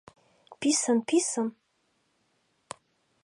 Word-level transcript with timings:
—Писын-писын! 0.59 1.47